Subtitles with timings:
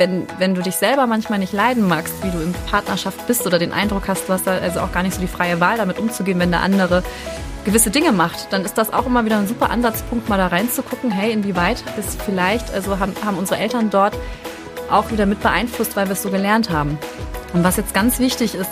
[0.00, 3.58] wenn, wenn du dich selber manchmal nicht leiden magst, wie du in Partnerschaft bist oder
[3.58, 5.98] den Eindruck hast, du hast da also auch gar nicht so die freie Wahl, damit
[5.98, 7.02] umzugehen, wenn der andere
[7.66, 11.10] gewisse Dinge macht, dann ist das auch immer wieder ein super Ansatzpunkt, mal da reinzugucken,
[11.10, 14.16] hey, inwieweit ist vielleicht, also haben, haben unsere Eltern dort
[14.90, 16.98] auch wieder mit beeinflusst, weil wir es so gelernt haben.
[17.52, 18.70] Und was jetzt ganz wichtig ist,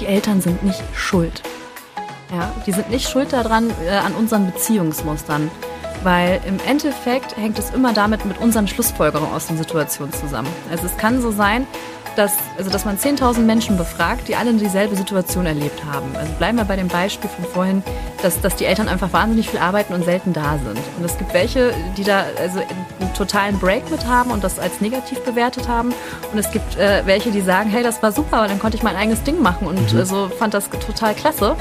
[0.00, 1.42] die Eltern sind nicht schuld.
[2.32, 5.50] Ja, die sind nicht schuld daran, äh, an unseren Beziehungsmustern.
[6.02, 10.48] Weil im Endeffekt hängt es immer damit mit unseren Schlussfolgerungen aus den Situationen zusammen.
[10.70, 11.66] Also es kann so sein,
[12.16, 16.16] dass, also dass man 10.000 Menschen befragt, die alle dieselbe Situation erlebt haben.
[16.16, 17.82] Also bleiben wir bei dem Beispiel von vorhin,
[18.22, 20.78] dass, dass die Eltern einfach wahnsinnig viel arbeiten und selten da sind.
[20.98, 24.80] Und es gibt welche, die da also einen totalen Break mit haben und das als
[24.80, 25.92] negativ bewertet haben.
[26.32, 28.82] Und es gibt äh, welche, die sagen, hey, das war super, aber dann konnte ich
[28.82, 29.98] mein eigenes Ding machen und mhm.
[29.98, 31.56] also fand das total klasse.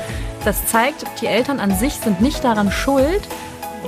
[0.45, 3.21] Das zeigt, die Eltern an sich sind nicht daran schuld,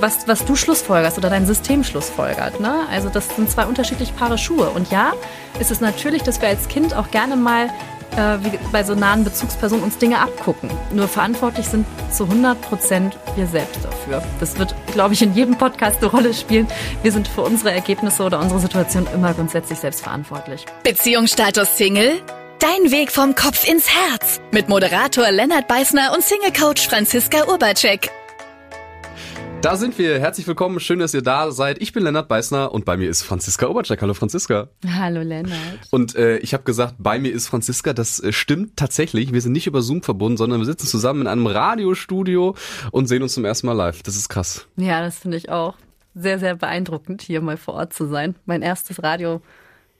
[0.00, 2.60] was, was du schlussfolgerst oder dein System schlussfolgert.
[2.60, 2.86] Ne?
[2.90, 4.70] Also das sind zwei unterschiedliche Paare Schuhe.
[4.70, 5.12] Und ja,
[5.60, 7.68] ist es natürlich, dass wir als Kind auch gerne mal
[8.16, 10.70] äh, wie bei so nahen Bezugspersonen uns Dinge abgucken.
[10.92, 14.22] Nur verantwortlich sind zu 100 Prozent wir selbst dafür.
[14.40, 16.66] Das wird, glaube ich, in jedem Podcast eine Rolle spielen.
[17.02, 20.64] Wir sind für unsere Ergebnisse oder unsere Situation immer grundsätzlich selbst verantwortlich.
[20.82, 22.20] Beziehungsstatus Single?
[22.58, 24.40] Dein Weg vom Kopf ins Herz.
[24.50, 28.10] Mit Moderator Lennart Beißner und Single-Coach Franziska Urbacek.
[29.60, 30.20] Da sind wir.
[30.20, 30.78] Herzlich willkommen.
[30.78, 31.82] Schön, dass ihr da seid.
[31.82, 34.00] Ich bin Lennart Beißner und bei mir ist Franziska Obercheck.
[34.00, 34.68] Hallo Franziska.
[34.86, 35.80] Hallo Lennart.
[35.90, 37.92] Und äh, ich habe gesagt, bei mir ist Franziska.
[37.92, 39.32] Das äh, stimmt tatsächlich.
[39.32, 42.54] Wir sind nicht über Zoom verbunden, sondern wir sitzen zusammen in einem Radiostudio
[42.92, 44.04] und sehen uns zum ersten Mal live.
[44.04, 44.68] Das ist krass.
[44.76, 45.74] Ja, das finde ich auch
[46.14, 48.36] sehr, sehr beeindruckend, hier mal vor Ort zu sein.
[48.46, 49.42] Mein erstes Radio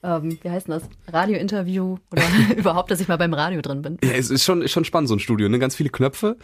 [0.03, 2.23] ähm, wie heißt denn das, Radiointerview oder
[2.57, 3.99] überhaupt, dass ich mal beim Radio drin bin.
[4.03, 5.59] Ja, es ist schon, ist schon spannend, so ein Studio, ne?
[5.59, 6.37] Ganz viele Knöpfe.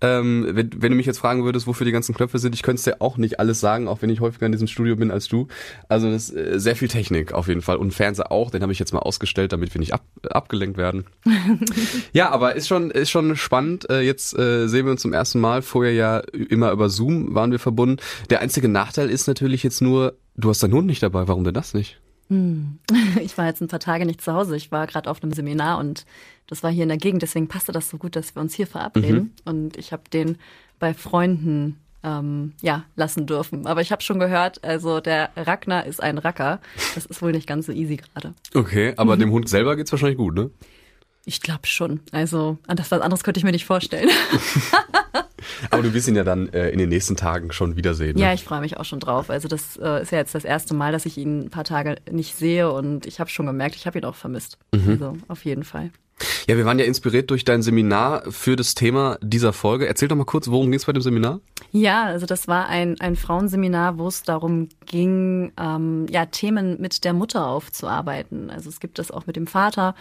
[0.00, 2.78] Ähm, wenn, wenn du mich jetzt fragen würdest, wofür die ganzen Knöpfe sind, ich könnte
[2.78, 5.28] es dir auch nicht alles sagen, auch wenn ich häufiger in diesem Studio bin als
[5.28, 5.48] du.
[5.88, 8.72] Also das ist äh, sehr viel Technik auf jeden Fall und Fernseher auch, den habe
[8.72, 11.06] ich jetzt mal ausgestellt, damit wir nicht ab, abgelenkt werden.
[12.12, 13.88] ja, aber ist schon ist schon spannend.
[13.88, 15.62] Äh, jetzt äh, sehen wir uns zum ersten Mal.
[15.62, 18.02] Vorher ja immer über Zoom waren wir verbunden.
[18.30, 21.26] Der einzige Nachteil ist natürlich jetzt nur, du hast deinen Hund nicht dabei.
[21.28, 22.00] Warum denn das nicht?
[22.28, 22.78] Hm.
[23.20, 24.56] Ich war jetzt ein paar Tage nicht zu Hause.
[24.56, 26.04] Ich war gerade auf einem Seminar und
[26.46, 27.22] das war hier in der Gegend.
[27.22, 29.34] Deswegen passte das so gut, dass wir uns hier verabreden.
[29.44, 29.50] Mhm.
[29.50, 30.38] Und ich habe den
[30.78, 33.66] bei Freunden ähm, ja lassen dürfen.
[33.66, 36.60] Aber ich habe schon gehört, also der Ragnar ist ein Racker.
[36.94, 38.34] Das ist wohl nicht ganz so easy gerade.
[38.54, 39.20] Okay, aber mhm.
[39.20, 40.50] dem Hund selber geht's wahrscheinlich gut, ne?
[41.24, 42.00] Ich glaube schon.
[42.12, 44.08] Also an das was anderes könnte ich mir nicht vorstellen.
[45.70, 48.16] Aber du wirst ihn ja dann äh, in den nächsten Tagen schon wiedersehen.
[48.16, 48.22] Ne?
[48.22, 49.30] Ja, ich freue mich auch schon drauf.
[49.30, 51.96] Also das äh, ist ja jetzt das erste Mal, dass ich ihn ein paar Tage
[52.10, 54.58] nicht sehe und ich habe schon gemerkt, ich habe ihn auch vermisst.
[54.74, 54.90] Mhm.
[54.90, 55.90] Also auf jeden Fall.
[56.48, 59.86] Ja, wir waren ja inspiriert durch dein Seminar für das Thema dieser Folge.
[59.86, 61.40] Erzähl doch mal kurz, worum ging es bei dem Seminar?
[61.72, 67.04] Ja, also das war ein, ein Frauenseminar, wo es darum ging, ähm, ja, Themen mit
[67.04, 68.50] der Mutter aufzuarbeiten.
[68.50, 69.94] Also es gibt das auch mit dem Vater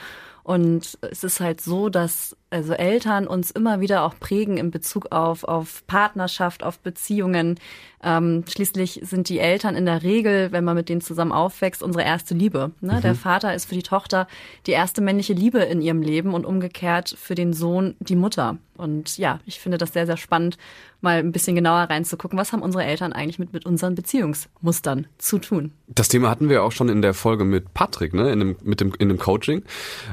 [0.44, 5.12] und es ist halt so, dass also Eltern uns immer wieder auch prägen in Bezug
[5.12, 7.60] auf, auf Partnerschaft, auf Beziehungen.
[8.04, 12.04] Ähm, schließlich sind die Eltern in der Regel, wenn man mit denen zusammen aufwächst, unsere
[12.04, 12.72] erste Liebe.
[12.82, 12.94] Ne?
[12.94, 13.02] Mhm.
[13.02, 14.28] Der Vater ist für die Tochter
[14.68, 18.58] die erste männliche Liebe in ihrem Leben und umgekehrt für den Sohn die Mutter.
[18.78, 20.58] Und ja, ich finde das sehr, sehr spannend,
[21.02, 25.40] mal ein bisschen genauer reinzugucken, was haben unsere Eltern eigentlich mit, mit unseren Beziehungsmustern zu
[25.40, 25.72] tun.
[25.88, 28.82] Das Thema hatten wir auch schon in der Folge mit Patrick, ne, in dem, mit
[28.82, 29.64] dem, in dem Coaching,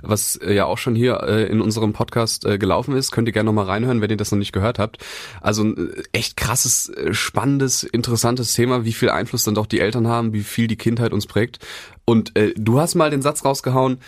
[0.02, 3.10] was äh, ja auch schon hier äh, in unserem Podcast äh, gelaufen ist.
[3.10, 4.98] Könnt ihr gerne nochmal reinhören, wenn ihr das noch nicht gehört habt.
[5.40, 9.80] Also ein äh, echt krasses, äh, spannendes, interessantes Thema, wie viel Einfluss dann doch die
[9.80, 11.58] Eltern haben, wie viel die Kindheit uns prägt.
[12.04, 13.98] Und äh, du hast mal den Satz rausgehauen,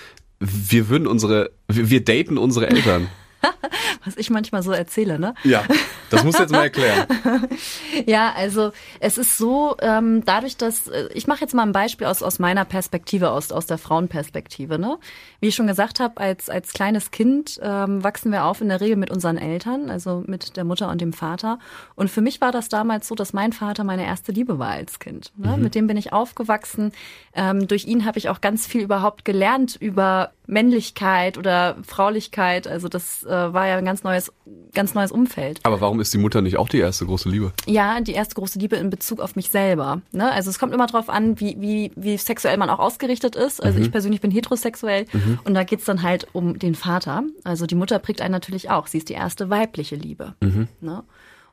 [0.40, 3.08] wir würden unsere, wir, wir daten unsere Eltern.
[4.04, 5.34] was ich manchmal so erzähle, ne?
[5.44, 5.64] Ja,
[6.10, 7.06] das musst du jetzt mal erklären.
[8.06, 12.06] ja, also es ist so, ähm, dadurch, dass, äh, ich mache jetzt mal ein Beispiel
[12.06, 14.98] aus, aus meiner Perspektive, aus, aus der Frauenperspektive, ne?
[15.40, 18.80] Wie ich schon gesagt habe, als, als kleines Kind ähm, wachsen wir auf in der
[18.80, 21.58] Regel mit unseren Eltern, also mit der Mutter und dem Vater.
[21.94, 24.98] Und für mich war das damals so, dass mein Vater meine erste Liebe war als
[24.98, 25.32] Kind.
[25.36, 25.56] Ne?
[25.56, 25.62] Mhm.
[25.62, 26.92] Mit dem bin ich aufgewachsen.
[27.34, 32.66] Ähm, durch ihn habe ich auch ganz viel überhaupt gelernt über Männlichkeit oder Fraulichkeit.
[32.66, 34.32] Also das war ja ein ganz neues,
[34.72, 35.60] ganz neues Umfeld.
[35.62, 37.52] Aber warum ist die Mutter nicht auch die erste große Liebe?
[37.66, 40.02] Ja, die erste große Liebe in Bezug auf mich selber.
[40.12, 40.30] Ne?
[40.30, 43.62] Also es kommt immer darauf an, wie, wie, wie sexuell man auch ausgerichtet ist.
[43.62, 43.84] Also mhm.
[43.84, 45.38] ich persönlich bin heterosexuell mhm.
[45.44, 47.24] und da geht's dann halt um den Vater.
[47.44, 48.86] Also die Mutter prägt einen natürlich auch.
[48.86, 50.34] Sie ist die erste weibliche Liebe.
[50.40, 50.68] Mhm.
[50.80, 51.02] Ne?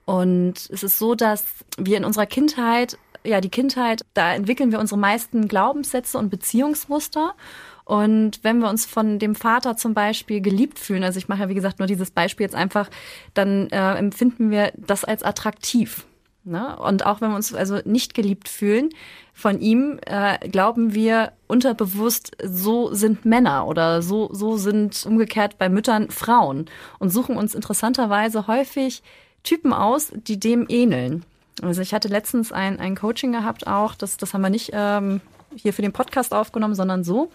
[0.06, 1.45] Und es ist so, dass
[1.78, 7.33] wir in unserer Kindheit, ja, die Kindheit, da entwickeln wir unsere meisten Glaubenssätze und Beziehungsmuster.
[7.91, 11.49] Und wenn wir uns von dem Vater zum Beispiel geliebt fühlen, also ich mache ja
[11.49, 12.89] wie gesagt nur dieses Beispiel jetzt einfach,
[13.33, 16.05] dann äh, empfinden wir das als attraktiv.
[16.45, 16.77] Ne?
[16.77, 18.91] Und auch wenn wir uns also nicht geliebt fühlen,
[19.33, 25.67] von ihm äh, glauben wir unterbewusst, so sind Männer oder so, so sind umgekehrt bei
[25.67, 26.67] Müttern Frauen
[26.97, 29.03] und suchen uns interessanterweise häufig
[29.44, 31.25] Typen aus, die dem ähneln.
[31.61, 35.19] Also ich hatte letztens ein, ein Coaching gehabt auch, das, das haben wir nicht ähm,
[35.57, 37.29] hier für den Podcast aufgenommen, sondern so.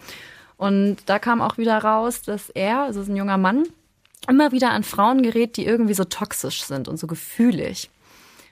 [0.56, 3.64] Und da kam auch wieder raus, dass er, also ist ein junger Mann,
[4.28, 7.90] immer wieder an Frauen gerät, die irgendwie so toxisch sind und so gefühlig.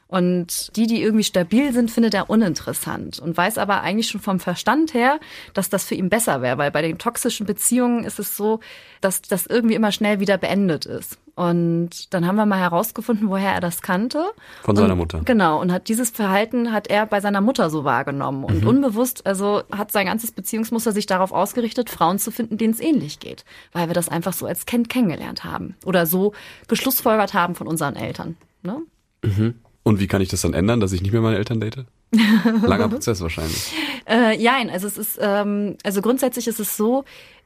[0.07, 4.39] Und die, die irgendwie stabil sind, findet er uninteressant und weiß aber eigentlich schon vom
[4.39, 5.19] Verstand her,
[5.55, 8.61] dass das für ihn besser wäre, weil bei den toxischen Beziehungen ist es so,
[9.01, 11.19] dass das irgendwie immer schnell wieder beendet ist.
[11.37, 14.25] Und dann haben wir mal herausgefunden, woher er das kannte.
[14.63, 15.23] Von seiner Mutter.
[15.25, 15.61] genau.
[15.61, 18.45] Und hat dieses Verhalten hat er bei seiner Mutter so wahrgenommen.
[18.45, 18.69] Und mhm.
[18.69, 23.19] unbewusst, also hat sein ganzes Beziehungsmuster sich darauf ausgerichtet, Frauen zu finden, denen es ähnlich
[23.19, 23.45] geht.
[23.73, 25.75] Weil wir das einfach so als Kind kennengelernt haben.
[25.85, 26.35] Oder so
[26.69, 28.37] geschlussfolgert haben von unseren Eltern.
[28.63, 28.83] Ne?
[29.23, 29.55] Mhm.
[29.85, 31.85] Und wie kann ich das dann ändern, dass ich nicht mehr meine Eltern date?
[32.63, 33.73] Langer Prozess wahrscheinlich.
[34.09, 37.05] Äh, jein, also es ist, ähm, also grundsätzlich ist es so,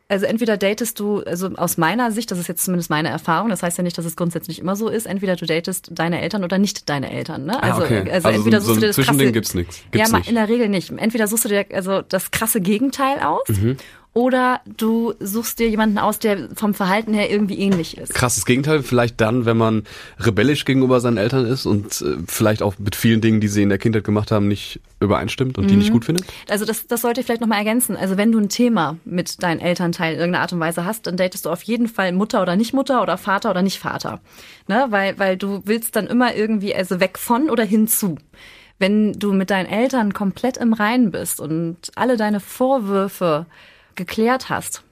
[0.08, 3.62] also entweder datest du, also aus meiner Sicht, das ist jetzt zumindest meine Erfahrung, das
[3.62, 6.58] heißt ja nicht, dass es grundsätzlich immer so ist, entweder du datest deine Eltern oder
[6.58, 7.44] nicht deine Eltern.
[7.44, 7.62] Ne?
[7.62, 8.10] Also, ah, okay.
[8.10, 9.82] also, also entweder suchst so du dir das Zwischending krasse, gibt's nichts.
[9.94, 10.28] Ja, nicht.
[10.28, 10.90] in der Regel nicht.
[10.96, 13.76] Entweder suchst du dir also das krasse Gegenteil aus mhm.
[14.18, 18.12] Oder du suchst dir jemanden aus, der vom Verhalten her irgendwie ähnlich ist.
[18.12, 19.84] Krasses Gegenteil, vielleicht dann, wenn man
[20.18, 23.68] rebellisch gegenüber seinen Eltern ist und äh, vielleicht auch mit vielen Dingen, die sie in
[23.68, 25.68] der Kindheit gemacht haben, nicht übereinstimmt und mhm.
[25.68, 26.26] die nicht gut findet?
[26.48, 27.94] Also das, das sollte ich vielleicht nochmal ergänzen.
[27.96, 31.16] Also wenn du ein Thema mit deinen Elternteil in irgendeiner Art und Weise hast, dann
[31.16, 34.18] datest du auf jeden Fall Mutter oder nicht Mutter oder Vater oder nicht Vater.
[34.66, 34.86] Ne?
[34.90, 38.16] Weil, weil du willst dann immer irgendwie also weg von oder hinzu
[38.80, 43.46] wenn du mit deinen Eltern komplett im Reinen bist und alle deine Vorwürfe
[43.98, 44.82] geklärt hast,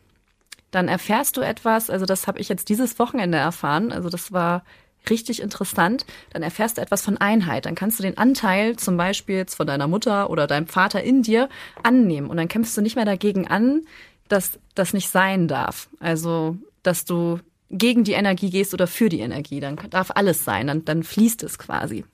[0.70, 4.62] dann erfährst du etwas, also das habe ich jetzt dieses Wochenende erfahren, also das war
[5.08, 7.64] richtig interessant, dann erfährst du etwas von Einheit.
[7.64, 11.22] Dann kannst du den Anteil zum Beispiel jetzt von deiner Mutter oder deinem Vater in
[11.22, 11.48] dir
[11.82, 13.82] annehmen und dann kämpfst du nicht mehr dagegen an,
[14.28, 15.88] dass das nicht sein darf.
[16.00, 17.38] Also, dass du
[17.70, 19.60] gegen die Energie gehst oder für die Energie.
[19.60, 22.04] Dann darf alles sein, dann, dann fließt es quasi.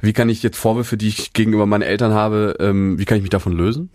[0.00, 3.22] Wie kann ich jetzt Vorwürfe, die ich gegenüber meinen Eltern habe, ähm, wie kann ich
[3.22, 3.90] mich davon lösen?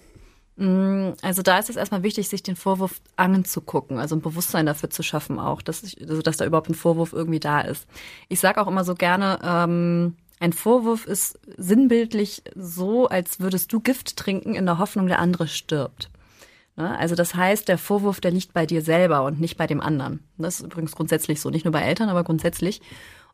[0.58, 4.90] Mm, also da ist es erstmal wichtig, sich den Vorwurf anzugucken, also ein Bewusstsein dafür
[4.90, 7.88] zu schaffen auch, dass, ich, also dass da überhaupt ein Vorwurf irgendwie da ist.
[8.30, 13.80] Ich sage auch immer so gerne, ähm, ein Vorwurf ist sinnbildlich so, als würdest du
[13.80, 16.10] Gift trinken in der Hoffnung, der andere stirbt.
[16.78, 16.98] Ne?
[16.98, 20.24] Also das heißt, der Vorwurf, der liegt bei dir selber und nicht bei dem anderen.
[20.38, 22.82] Das ist übrigens grundsätzlich so, nicht nur bei Eltern, aber grundsätzlich.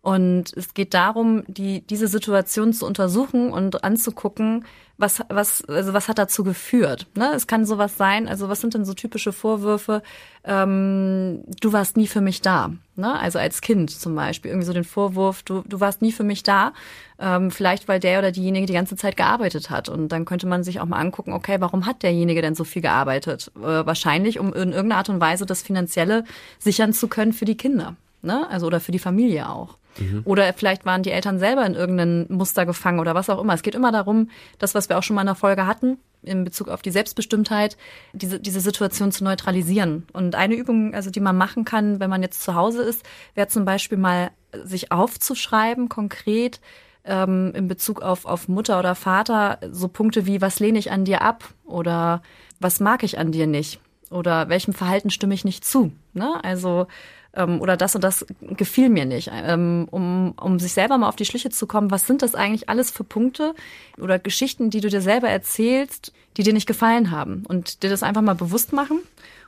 [0.08, 4.64] Und es geht darum, die, diese Situation zu untersuchen und anzugucken,
[4.98, 7.08] was, was, also was hat dazu geführt.
[7.14, 7.34] Ne?
[7.36, 10.02] Es kann sowas sein, also was sind denn so typische Vorwürfe?
[10.46, 12.72] Ähm, du warst nie für mich da.
[12.96, 13.20] Ne?
[13.20, 16.42] Also als Kind zum Beispiel, irgendwie so den Vorwurf, du, du warst nie für mich
[16.42, 16.72] da.
[17.20, 19.90] Ähm, vielleicht, weil der oder diejenige die ganze Zeit gearbeitet hat.
[19.90, 22.82] Und dann könnte man sich auch mal angucken, okay, warum hat derjenige denn so viel
[22.82, 23.52] gearbeitet?
[23.58, 26.24] Äh, wahrscheinlich, um in irgendeiner Art und Weise das Finanzielle
[26.60, 27.98] sichern zu können für die Kinder.
[28.28, 28.48] Ne?
[28.50, 29.78] Also oder für die Familie auch.
[29.98, 30.22] Mhm.
[30.26, 33.54] Oder vielleicht waren die Eltern selber in irgendeinem Muster gefangen oder was auch immer.
[33.54, 34.30] Es geht immer darum,
[34.60, 37.78] das, was wir auch schon mal in der Folge hatten, in Bezug auf die Selbstbestimmtheit,
[38.14, 40.06] diese, diese Situation zu neutralisieren.
[40.14, 43.04] Und eine Übung, also die man machen kann, wenn man jetzt zu Hause ist,
[43.34, 44.32] wäre zum Beispiel mal
[44.64, 46.60] sich aufzuschreiben, konkret,
[47.06, 51.06] ähm, in Bezug auf, auf Mutter oder Vater, so Punkte wie, was lehne ich an
[51.06, 51.54] dir ab?
[51.66, 52.22] Oder
[52.60, 53.80] was mag ich an dir nicht?
[54.10, 55.92] Oder welchem Verhalten stimme ich nicht zu?
[56.14, 56.44] Ne?
[56.44, 56.88] Also
[57.34, 61.16] ähm, oder das und das gefiel mir nicht, ähm, um, um sich selber mal auf
[61.16, 63.54] die Schliche zu kommen, was sind das eigentlich alles für Punkte
[63.98, 68.04] oder Geschichten, die du dir selber erzählst, die dir nicht gefallen haben und dir das
[68.04, 69.00] einfach mal bewusst machen.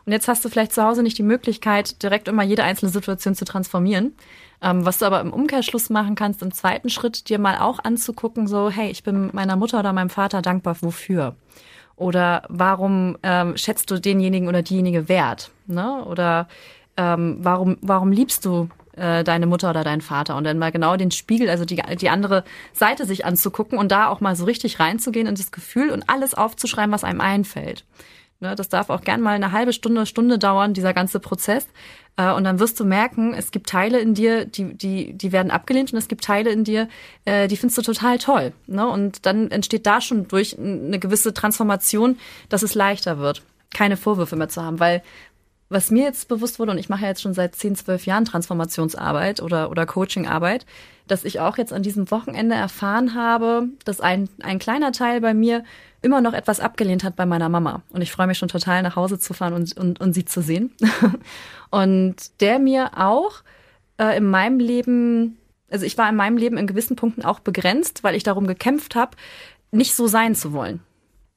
[0.05, 3.36] Und jetzt hast du vielleicht zu Hause nicht die Möglichkeit, direkt immer jede einzelne Situation
[3.36, 4.15] zu transformieren.
[4.62, 8.48] Ähm, was du aber im Umkehrschluss machen kannst, im zweiten Schritt dir mal auch anzugucken,
[8.48, 11.36] so, hey, ich bin meiner Mutter oder meinem Vater dankbar, wofür?
[11.95, 15.51] Oder warum ähm, schätzt du denjenigen oder diejenige wert?
[15.67, 16.03] Ne?
[16.05, 16.48] Oder
[17.00, 20.98] ähm, warum, warum liebst du äh, deine Mutter oder deinen Vater und dann mal genau
[20.98, 24.82] den Spiegel, also die, die andere Seite sich anzugucken und da auch mal so richtig
[24.82, 27.86] reinzugehen in das Gefühl und alles aufzuschreiben, was einem einfällt.
[28.41, 31.68] Ne, das darf auch gern mal eine halbe Stunde, Stunde dauern, dieser ganze Prozess.
[32.18, 35.51] Äh, und dann wirst du merken, es gibt Teile in dir, die, die, die werden
[35.51, 36.89] abgelehnt und es gibt Teile in dir,
[37.24, 38.51] äh, die findest du total toll.
[38.68, 38.88] Ne?
[38.88, 42.18] Und dann entsteht da schon durch eine gewisse Transformation,
[42.50, 43.41] dass es leichter wird
[43.72, 45.03] keine Vorwürfe mehr zu haben, weil
[45.70, 48.26] was mir jetzt bewusst wurde, und ich mache ja jetzt schon seit 10, 12 Jahren
[48.26, 50.66] Transformationsarbeit oder, oder Coachingarbeit,
[51.08, 55.34] dass ich auch jetzt an diesem Wochenende erfahren habe, dass ein, ein kleiner Teil bei
[55.34, 55.64] mir
[56.02, 57.84] immer noch etwas abgelehnt hat bei meiner Mama.
[57.92, 60.42] Und ich freue mich schon total, nach Hause zu fahren und, und, und sie zu
[60.42, 60.72] sehen.
[61.70, 63.44] und der mir auch
[63.98, 65.38] äh, in meinem Leben
[65.70, 68.96] Also ich war in meinem Leben in gewissen Punkten auch begrenzt, weil ich darum gekämpft
[68.96, 69.18] habe,
[69.72, 70.80] nicht so sein zu wollen.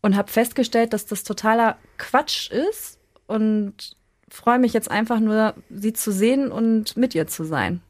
[0.00, 3.96] Und habe festgestellt, dass das totaler Quatsch ist und
[4.32, 7.80] freue mich jetzt einfach nur, sie zu sehen und mit ihr zu sein.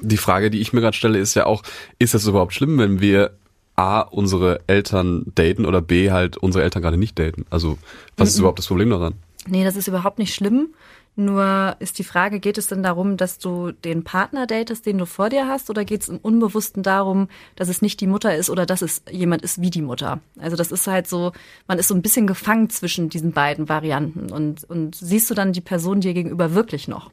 [0.00, 1.62] Die Frage, die ich mir gerade stelle, ist ja auch,
[1.98, 3.32] ist das überhaupt schlimm, wenn wir
[3.76, 7.44] A, unsere Eltern daten oder B, halt unsere Eltern gerade nicht daten?
[7.50, 7.76] Also,
[8.16, 9.14] was ist überhaupt das Problem daran?
[9.46, 10.70] Nee, das ist überhaupt nicht schlimm.
[11.20, 15.04] Nur ist die Frage, geht es denn darum, dass du den Partner datest, den du
[15.04, 18.48] vor dir hast, oder geht es im Unbewussten darum, dass es nicht die Mutter ist
[18.48, 20.20] oder dass es jemand ist wie die Mutter?
[20.38, 21.32] Also das ist halt so,
[21.66, 25.52] man ist so ein bisschen gefangen zwischen diesen beiden Varianten und, und siehst du dann
[25.52, 27.10] die Person dir gegenüber wirklich noch?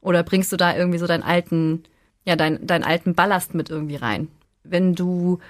[0.00, 1.82] Oder bringst du da irgendwie so deinen alten,
[2.24, 4.28] ja, dein, deinen alten Ballast mit irgendwie rein?
[4.62, 5.40] Wenn du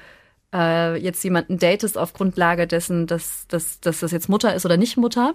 [0.54, 4.78] äh, jetzt jemanden datest auf Grundlage dessen, dass, dass, dass das jetzt Mutter ist oder
[4.78, 5.35] nicht Mutter,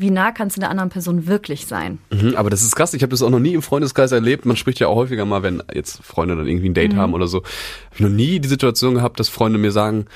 [0.00, 1.98] wie nah kannst du der anderen Person wirklich sein?
[2.10, 2.94] Mhm, aber das ist krass.
[2.94, 4.46] Ich habe das auch noch nie im Freundeskreis erlebt.
[4.46, 6.96] Man spricht ja auch häufiger mal, wenn jetzt Freunde dann irgendwie ein Date mhm.
[6.96, 7.42] haben oder so.
[7.42, 10.06] Hab ich noch nie die Situation gehabt, dass Freunde mir sagen,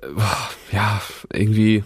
[0.00, 0.06] äh,
[0.74, 1.84] ja, irgendwie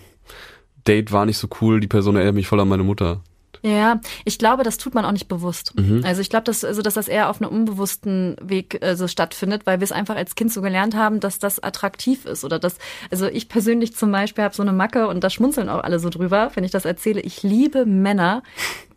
[0.87, 3.21] Date war nicht so cool, die Person erinnert mich voll an meine Mutter.
[3.65, 5.73] Ja, ich glaube, das tut man auch nicht bewusst.
[5.75, 6.03] Mhm.
[6.05, 9.63] Also ich glaube, dass, also, dass das eher auf einem unbewussten Weg äh, so stattfindet,
[9.65, 12.77] weil wir es einfach als Kind so gelernt haben, dass das attraktiv ist oder dass,
[13.11, 16.11] also ich persönlich zum Beispiel habe so eine Macke und da schmunzeln auch alle so
[16.11, 17.23] drüber, wenn ich das erzähle.
[17.23, 18.43] Ich liebe Männer,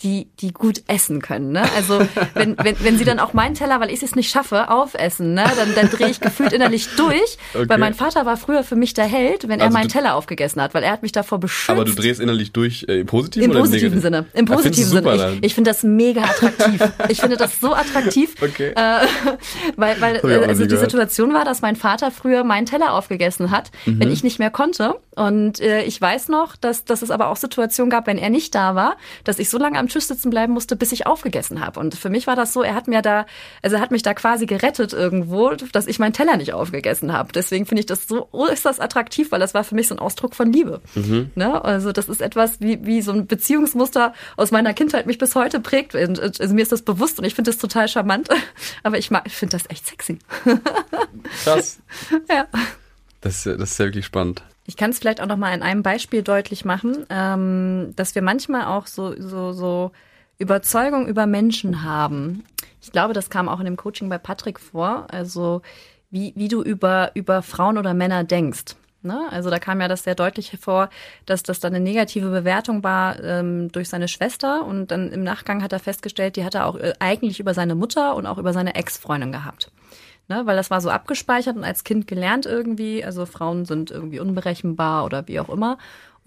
[0.03, 1.53] die, die gut essen können.
[1.53, 1.63] Ne?
[1.75, 1.99] Also
[2.33, 5.45] wenn, wenn, wenn sie dann auch meinen Teller, weil ich es nicht schaffe, aufessen, ne?
[5.55, 7.69] dann, dann drehe ich gefühlt innerlich durch, okay.
[7.69, 10.61] weil mein Vater war früher für mich der Held, wenn also er meinen Teller aufgegessen
[10.61, 11.69] hat, weil er hat mich davor beschützt.
[11.69, 14.25] Aber du drehst innerlich durch äh, im positiven Im oder positiven Sinne.
[14.33, 15.33] Im positiven Sinne.
[15.35, 16.81] Ich, ich finde das mega attraktiv.
[17.09, 18.73] ich finde das so attraktiv, okay.
[18.75, 19.07] äh,
[19.75, 23.71] weil, weil äh, also die Situation war, dass mein Vater früher meinen Teller aufgegessen hat,
[23.85, 23.99] mhm.
[23.99, 24.95] wenn ich nicht mehr konnte.
[25.17, 28.53] Und äh, ich weiß noch, dass, dass es aber auch Situationen gab, wenn er nicht
[28.53, 31.79] da war, dass ich so lange am Tisch sitzen bleiben musste, bis ich aufgegessen habe.
[31.79, 33.25] Und für mich war das so, er hat mir da,
[33.63, 37.33] also er hat mich da quasi gerettet irgendwo, dass ich meinen Teller nicht aufgegessen habe.
[37.33, 40.35] Deswegen finde ich das so äußerst attraktiv, weil das war für mich so ein Ausdruck
[40.35, 40.81] von Liebe.
[40.93, 41.31] Mhm.
[41.33, 41.65] Ne?
[41.65, 45.59] Also das ist etwas wie, wie so ein Beziehungsmuster aus meiner Kindheit mich bis heute
[45.59, 45.95] prägt.
[45.95, 48.29] Also mir ist das bewusst und ich finde das total charmant.
[48.83, 50.19] Aber ich, ich finde das echt sexy.
[51.43, 51.79] Krass.
[52.29, 52.45] ja.
[53.21, 54.43] Das, das ist ja wirklich spannend.
[54.67, 58.21] Ich kann es vielleicht auch noch mal in einem Beispiel deutlich machen, ähm, dass wir
[58.21, 59.91] manchmal auch so, so, so
[60.37, 62.43] Überzeugung über Menschen haben.
[62.81, 65.07] Ich glaube, das kam auch in dem Coaching bei Patrick vor.
[65.09, 65.61] Also
[66.11, 68.75] wie, wie du über, über Frauen oder Männer denkst.
[69.03, 69.27] Ne?
[69.31, 70.89] Also da kam ja das sehr deutlich hervor,
[71.25, 75.63] dass das dann eine negative Bewertung war ähm, durch seine Schwester und dann im Nachgang
[75.63, 78.51] hat er festgestellt, die hat er auch äh, eigentlich über seine Mutter und auch über
[78.51, 79.71] seine Ex-Freundin gehabt
[80.27, 83.03] ne, weil das war so abgespeichert und als Kind gelernt irgendwie.
[83.03, 85.77] Also Frauen sind irgendwie unberechenbar oder wie auch immer.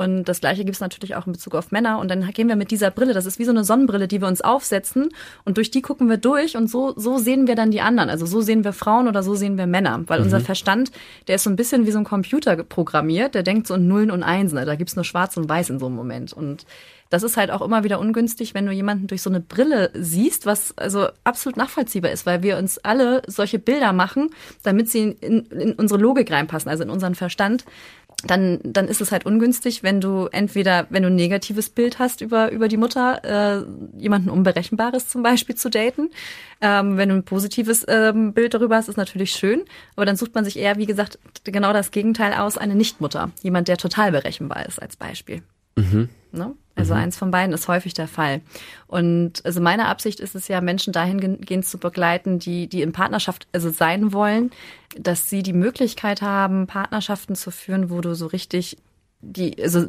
[0.00, 1.98] Und das Gleiche gibt es natürlich auch in Bezug auf Männer.
[1.98, 4.28] Und dann gehen wir mit dieser Brille, das ist wie so eine Sonnenbrille, die wir
[4.28, 5.10] uns aufsetzen.
[5.44, 8.08] Und durch die gucken wir durch und so, so sehen wir dann die anderen.
[8.08, 10.02] Also so sehen wir Frauen oder so sehen wir Männer.
[10.06, 10.24] Weil mhm.
[10.24, 10.90] unser Verstand,
[11.28, 13.34] der ist so ein bisschen wie so ein Computer programmiert.
[13.34, 14.56] Der denkt so in Nullen und Einsen.
[14.56, 16.32] Da gibt's nur Schwarz und Weiß in so einem Moment.
[16.32, 16.64] Und
[17.10, 20.46] das ist halt auch immer wieder ungünstig, wenn du jemanden durch so eine Brille siehst,
[20.46, 24.30] was also absolut nachvollziehbar ist, weil wir uns alle solche Bilder machen,
[24.62, 27.64] damit sie in, in unsere Logik reinpassen, also in unseren Verstand
[28.24, 32.20] dann, dann ist es halt ungünstig, wenn du entweder, wenn du ein negatives Bild hast
[32.20, 33.64] über, über die Mutter, äh,
[33.98, 36.10] jemanden Unberechenbares zum Beispiel zu daten.
[36.60, 39.62] Ähm, wenn du ein positives ähm, Bild darüber hast, ist natürlich schön.
[39.96, 43.30] Aber dann sucht man sich eher, wie gesagt, genau das Gegenteil aus, eine Nichtmutter.
[43.42, 45.42] Jemand, der total berechenbar ist, als Beispiel.
[45.76, 46.10] Mhm.
[46.32, 46.54] Ne?
[46.80, 47.00] Also mhm.
[47.00, 48.40] eins von beiden ist häufig der Fall.
[48.86, 53.46] Und also meine Absicht ist es ja, Menschen dahingehend zu begleiten, die, die in Partnerschaft
[53.52, 54.50] also sein wollen,
[54.98, 58.76] dass sie die Möglichkeit haben, Partnerschaften zu führen, wo du so richtig
[59.22, 59.86] die, also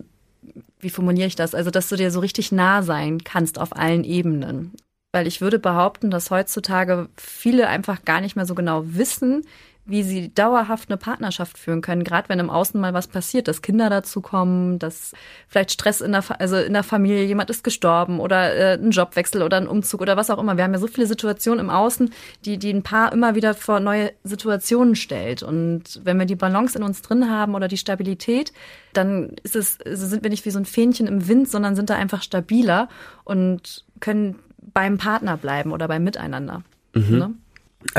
[0.79, 1.55] wie formuliere ich das?
[1.55, 4.73] Also, dass du dir so richtig nah sein kannst auf allen Ebenen.
[5.13, 9.45] Weil ich würde behaupten, dass heutzutage viele einfach gar nicht mehr so genau wissen,
[9.85, 13.61] wie sie dauerhaft eine Partnerschaft führen können, gerade wenn im Außen mal was passiert, dass
[13.61, 15.13] Kinder dazu kommen, dass
[15.47, 19.41] vielleicht Stress in der, also in der Familie, jemand ist gestorben oder äh, ein Jobwechsel
[19.41, 20.55] oder ein Umzug oder was auch immer.
[20.55, 22.11] Wir haben ja so viele Situationen im Außen,
[22.45, 25.41] die, die ein Paar immer wieder vor neue Situationen stellt.
[25.41, 28.53] Und wenn wir die Balance in uns drin haben oder die Stabilität,
[28.93, 31.89] dann ist es, also sind wir nicht wie so ein Fähnchen im Wind, sondern sind
[31.89, 32.87] da einfach stabiler
[33.23, 34.37] und können
[34.73, 36.61] beim Partner bleiben oder beim Miteinander.
[36.93, 37.17] Mhm.
[37.17, 37.33] Ne?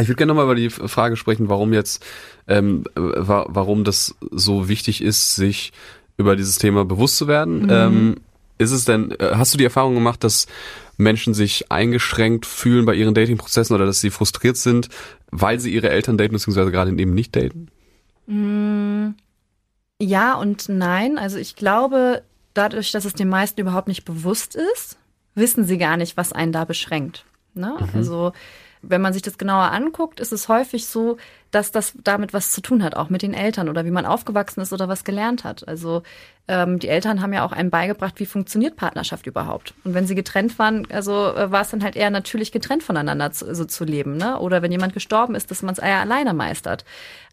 [0.01, 2.05] Ich würde gerne nochmal über die Frage sprechen, warum jetzt,
[2.47, 5.73] ähm, wa warum das so wichtig ist, sich
[6.17, 7.65] über dieses Thema bewusst zu werden.
[7.65, 7.71] Mhm.
[7.71, 8.17] Ähm,
[8.59, 10.47] ist es denn, äh, hast du die Erfahrung gemacht, dass
[10.97, 14.89] Menschen sich eingeschränkt fühlen bei ihren Dating-Prozessen oder dass sie frustriert sind,
[15.31, 17.69] weil sie ihre Eltern daten, beziehungsweise gerade eben nicht daten?
[18.27, 19.15] Mm,
[20.01, 21.19] ja und nein.
[21.19, 22.23] Also ich glaube,
[22.55, 24.97] dadurch, dass es den meisten überhaupt nicht bewusst ist,
[25.35, 27.25] wissen sie gar nicht, was einen da beschränkt.
[27.55, 27.75] Ne?
[27.79, 27.89] Mhm.
[27.95, 28.33] Also
[28.83, 31.17] wenn man sich das genauer anguckt, ist es häufig so,
[31.51, 34.61] dass das damit was zu tun hat, auch mit den Eltern oder wie man aufgewachsen
[34.61, 35.67] ist oder was gelernt hat.
[35.69, 36.03] Also
[36.49, 39.75] ähm, die Eltern haben ja auch einem beigebracht, wie funktioniert Partnerschaft überhaupt.
[39.85, 43.31] Und wenn sie getrennt waren, also äh, war es dann halt eher natürlich getrennt voneinander
[43.33, 44.39] zu, also zu leben, ne?
[44.39, 46.85] Oder wenn jemand gestorben ist, dass man es eher alleine meistert.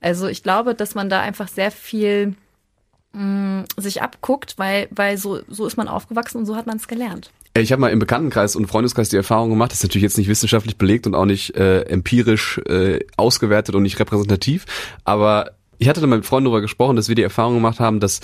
[0.01, 2.35] Also ich glaube, dass man da einfach sehr viel
[3.13, 6.77] mh, mm, sich abguckt, weil weil so so ist man aufgewachsen und so hat man
[6.77, 7.31] es gelernt.
[7.55, 10.27] Ich habe mal im Bekanntenkreis und Freundeskreis die Erfahrung gemacht, das ist natürlich jetzt nicht
[10.27, 14.65] wissenschaftlich belegt und auch nicht äh, empirisch äh, ausgewertet und nicht repräsentativ,
[15.03, 18.19] aber ich hatte da mit Freunden darüber gesprochen, dass wir die Erfahrung gemacht haben, dass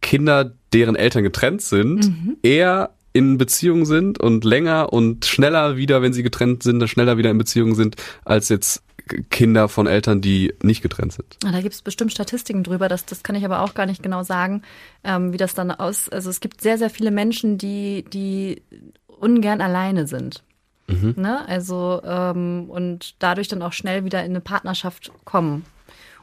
[0.00, 2.36] Kinder, deren Eltern getrennt sind, mhm.
[2.42, 7.30] eher in Beziehung sind und länger und schneller wieder, wenn sie getrennt sind, schneller wieder
[7.30, 11.36] in Beziehung sind, als jetzt Kinder von Eltern, die nicht getrennt sind.
[11.44, 14.02] Ah, da gibt es bestimmt Statistiken drüber, das, das kann ich aber auch gar nicht
[14.02, 14.62] genau sagen,
[15.04, 16.08] ähm, wie das dann aus.
[16.08, 18.62] Also es gibt sehr, sehr viele Menschen, die, die
[19.06, 20.42] ungern alleine sind.
[20.86, 21.14] Mhm.
[21.16, 21.46] Ne?
[21.48, 25.64] Also ähm, und dadurch dann auch schnell wieder in eine Partnerschaft kommen.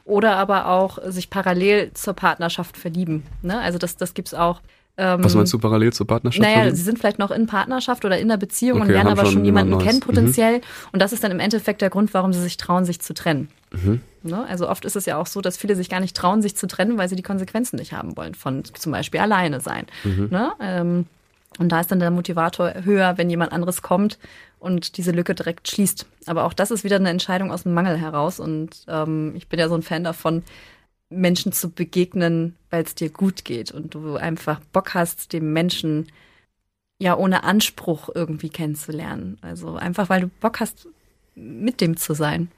[0.04, 3.24] Oder aber auch sich parallel zur Partnerschaft verlieben.
[3.42, 3.58] Ne?
[3.58, 4.60] Also das, das gibt's auch.
[4.98, 6.42] Ähm, Was meinst du parallel zur Partnerschaft?
[6.42, 9.24] Naja, sie sind vielleicht noch in Partnerschaft oder in einer Beziehung okay, und lernen aber
[9.24, 10.58] schon, schon jemanden kennen potenziell.
[10.58, 10.62] Mhm.
[10.92, 13.48] Und das ist dann im Endeffekt der Grund, warum sie sich trauen, sich zu trennen.
[13.72, 14.00] Mhm.
[14.22, 14.44] Ne?
[14.48, 16.66] Also oft ist es ja auch so, dass viele sich gar nicht trauen, sich zu
[16.66, 19.86] trennen, weil sie die Konsequenzen nicht haben wollen von zum Beispiel alleine sein.
[20.04, 20.28] Mhm.
[20.30, 20.52] Ne?
[20.60, 21.06] Ähm,
[21.58, 24.18] und da ist dann der Motivator höher, wenn jemand anderes kommt
[24.58, 26.06] und diese Lücke direkt schließt.
[26.26, 28.40] Aber auch das ist wieder eine Entscheidung aus dem Mangel heraus.
[28.40, 30.42] Und ähm, ich bin ja so ein Fan davon,
[31.08, 36.06] Menschen zu begegnen, weil es dir gut geht und du einfach Bock hast, dem Menschen
[36.98, 39.38] ja ohne Anspruch irgendwie kennenzulernen.
[39.42, 40.88] Also einfach, weil du Bock hast,
[41.34, 42.50] mit dem zu sein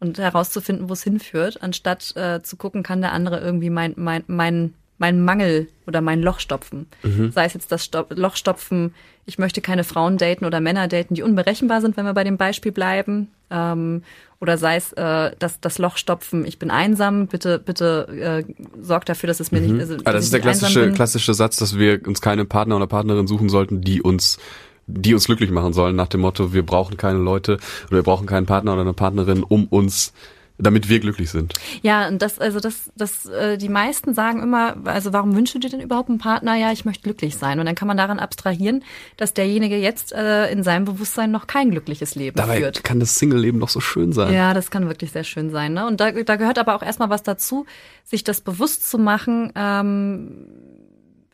[0.00, 4.24] und herauszufinden, wo es hinführt, anstatt äh, zu gucken, kann der andere irgendwie mein, mein,
[4.26, 6.86] mein, mein Mangel oder mein Loch stopfen.
[7.02, 7.30] Mhm.
[7.30, 8.94] Sei es jetzt das Stop Loch stopfen,
[9.26, 12.38] ich möchte keine Frauen daten oder Männer daten, die unberechenbar sind, wenn wir bei dem
[12.38, 13.28] Beispiel bleiben.
[13.50, 14.02] Ähm,
[14.40, 19.10] oder sei es äh, das, das Loch stopfen, ich bin einsam, bitte, bitte äh, sorgt
[19.10, 19.76] dafür, dass es mir mhm.
[19.76, 19.80] nicht.
[19.80, 23.26] Also, ah, das ist der klassische, klassische Satz, dass wir uns keine Partner oder Partnerin
[23.26, 24.38] suchen sollten, die uns
[24.86, 27.54] die uns glücklich machen sollen, nach dem Motto, wir brauchen keine Leute
[27.86, 30.12] oder wir brauchen keinen Partner oder eine Partnerin, um uns
[30.56, 31.54] damit wir glücklich sind.
[31.82, 35.58] Ja, und das, also das, das, äh, die meisten sagen immer, also warum wünschst du
[35.58, 36.54] dir denn überhaupt einen Partner?
[36.54, 37.58] Ja, ich möchte glücklich sein.
[37.58, 38.84] Und dann kann man daran abstrahieren,
[39.16, 42.84] dass derjenige jetzt äh, in seinem Bewusstsein noch kein glückliches Leben Dabei führt.
[42.84, 44.32] kann das Single-Leben doch so schön sein.
[44.32, 45.74] Ja, das kann wirklich sehr schön sein.
[45.74, 45.86] Ne?
[45.86, 47.66] Und da, da gehört aber auch erstmal was dazu,
[48.04, 50.46] sich das bewusst zu machen, ähm,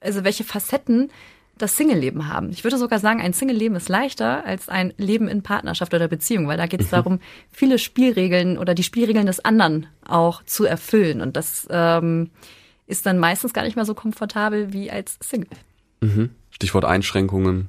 [0.01, 1.11] also welche Facetten
[1.63, 2.51] das Single-Leben haben.
[2.51, 6.49] Ich würde sogar sagen, ein Single-Leben ist leichter als ein Leben in Partnerschaft oder Beziehung,
[6.49, 6.97] weil da geht es mhm.
[6.97, 7.21] darum,
[7.53, 11.21] viele Spielregeln oder die Spielregeln des anderen auch zu erfüllen.
[11.21, 12.31] Und das ähm,
[12.87, 15.51] ist dann meistens gar nicht mehr so komfortabel wie als Single.
[16.01, 16.31] Mhm.
[16.51, 17.69] Stichwort Einschränkungen.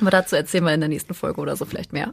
[0.00, 2.12] Aber dazu erzählen wir in der nächsten Folge oder so vielleicht mehr.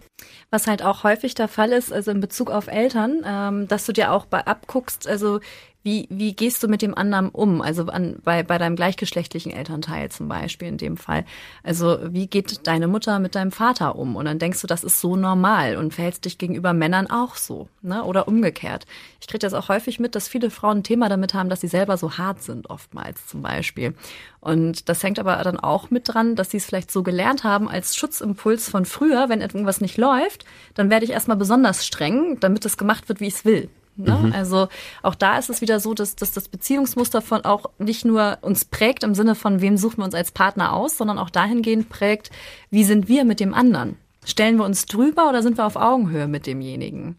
[0.50, 3.92] Was halt auch häufig der Fall ist, also in Bezug auf Eltern, ähm, dass du
[3.92, 5.40] dir auch bei abguckst, also
[5.86, 7.62] wie, wie gehst du mit dem anderen um?
[7.62, 11.26] Also an, bei, bei deinem gleichgeschlechtlichen Elternteil zum Beispiel in dem Fall.
[11.62, 14.16] Also wie geht deine Mutter mit deinem Vater um?
[14.16, 17.70] Und dann denkst du, das ist so normal und verhältst dich gegenüber Männern auch so.
[17.84, 18.04] Ne?
[18.04, 18.88] Oder umgekehrt.
[19.22, 21.68] Ich kriege das auch häufig mit, dass viele Frauen ein Thema damit haben, dass sie
[21.68, 23.94] selber so hart sind, oftmals zum Beispiel.
[24.40, 27.70] Und das hängt aber dann auch mit dran, dass sie es vielleicht so gelernt haben
[27.70, 32.66] als Schutzimpuls von früher, wenn irgendwas nicht läuft, dann werde ich erstmal besonders streng, damit
[32.66, 33.70] es gemacht wird, wie ich es will.
[33.98, 34.20] Ne?
[34.24, 34.34] Mhm.
[34.34, 34.68] Also
[35.02, 38.66] auch da ist es wieder so, dass, dass das Beziehungsmuster von auch nicht nur uns
[38.66, 42.30] prägt im Sinne von, wem suchen wir uns als Partner aus, sondern auch dahingehend prägt,
[42.70, 43.98] wie sind wir mit dem anderen.
[44.26, 47.16] Stellen wir uns drüber oder sind wir auf Augenhöhe mit demjenigen?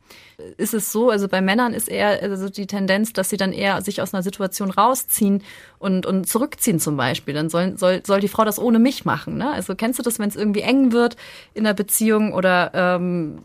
[0.57, 3.81] Ist es so, also bei Männern ist eher also die Tendenz, dass sie dann eher
[3.81, 5.43] sich aus einer Situation rausziehen
[5.79, 7.33] und, und zurückziehen zum Beispiel.
[7.33, 9.39] Dann soll, soll, soll die Frau das ohne mich machen.
[9.39, 9.51] Ne?
[9.51, 11.17] Also kennst du das, wenn es irgendwie eng wird
[11.55, 13.39] in der Beziehung oder ähm,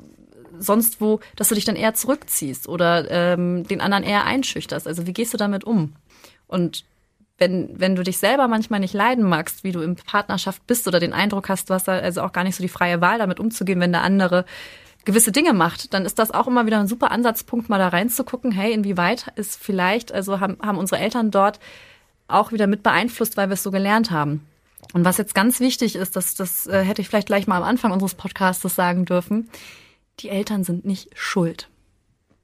[0.61, 4.87] sonst wo, dass du dich dann eher zurückziehst oder ähm, den anderen eher einschüchterst.
[4.87, 5.93] Also wie gehst du damit um?
[6.47, 6.85] Und
[7.37, 10.99] wenn, wenn du dich selber manchmal nicht leiden magst, wie du in Partnerschaft bist oder
[10.99, 13.39] den Eindruck hast, du hast da also auch gar nicht so die freie Wahl, damit
[13.39, 14.45] umzugehen, wenn der andere
[15.05, 18.51] gewisse Dinge macht, dann ist das auch immer wieder ein super Ansatzpunkt, mal da reinzugucken,
[18.51, 21.59] hey, inwieweit ist vielleicht, also haben, haben unsere Eltern dort
[22.27, 24.45] auch wieder mit beeinflusst, weil wir es so gelernt haben.
[24.93, 27.63] Und was jetzt ganz wichtig ist, das, das äh, hätte ich vielleicht gleich mal am
[27.63, 29.49] Anfang unseres Podcasts sagen dürfen,
[30.21, 31.69] die Eltern sind nicht schuld.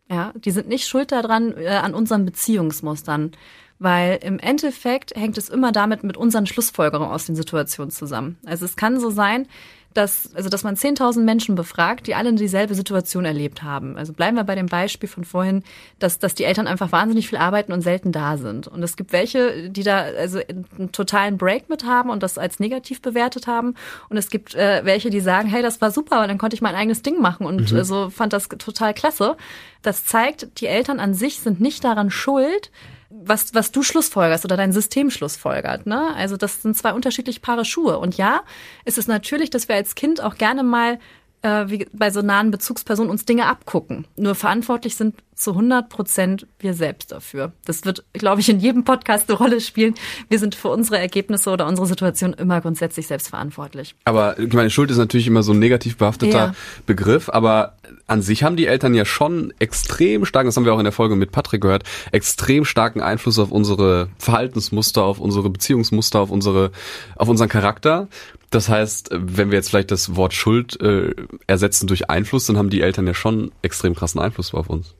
[0.09, 3.31] Ja, die sind nicht schuld daran, äh, an unseren Beziehungsmustern.
[3.79, 8.37] Weil im Endeffekt hängt es immer damit mit unseren Schlussfolgerungen aus den Situationen zusammen.
[8.45, 9.47] Also es kann so sein,
[9.97, 13.97] dass, also dass man 10.000 Menschen befragt, die alle dieselbe Situation erlebt haben.
[13.97, 15.63] Also bleiben wir bei dem Beispiel von vorhin,
[15.97, 18.67] dass, dass die Eltern einfach wahnsinnig viel arbeiten und selten da sind.
[18.67, 22.59] Und es gibt welche, die da also einen totalen Break mit haben und das als
[22.59, 23.73] negativ bewertet haben.
[24.09, 26.61] Und es gibt äh, welche, die sagen, hey, das war super, weil dann konnte ich
[26.61, 27.77] mein eigenes Ding machen und mhm.
[27.77, 29.35] also fand das total klasse.
[29.81, 32.71] Das zeigt, die Eltern an sich sind nicht daran schuld,
[33.09, 35.85] was, was du schlussfolgerst oder dein System schlussfolgert.
[35.85, 36.13] Ne?
[36.15, 37.99] Also das sind zwei unterschiedliche Paare Schuhe.
[37.99, 38.41] Und ja,
[38.85, 40.99] es ist natürlich, dass wir als Kind auch gerne mal
[41.41, 44.05] äh, wie bei so nahen Bezugspersonen uns Dinge abgucken.
[44.15, 47.53] Nur verantwortlich sind zu 100 Prozent wir selbst dafür.
[47.65, 49.93] Das wird, glaube ich, in jedem Podcast eine Rolle spielen.
[50.29, 53.95] Wir sind für unsere Ergebnisse oder unsere Situation immer grundsätzlich selbst verantwortlich.
[54.03, 56.55] Aber ich meine, Schuld ist natürlich immer so ein negativ behafteter ja.
[56.87, 60.79] Begriff, aber an sich haben die Eltern ja schon extrem starken, das haben wir auch
[60.79, 66.19] in der Folge mit Patrick gehört, extrem starken Einfluss auf unsere Verhaltensmuster, auf unsere Beziehungsmuster,
[66.19, 66.71] auf unsere,
[67.15, 68.07] auf unseren Charakter.
[68.49, 71.13] Das heißt, wenn wir jetzt vielleicht das Wort Schuld äh,
[71.45, 74.95] ersetzen durch Einfluss, dann haben die Eltern ja schon extrem krassen Einfluss auf uns.